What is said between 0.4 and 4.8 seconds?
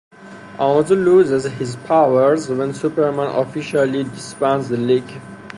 Amazo loses his powers when Superman officially disbands the